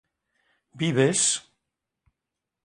¿vives? 0.79 1.21